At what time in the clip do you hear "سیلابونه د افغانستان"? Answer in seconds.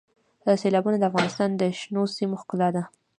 0.61-1.49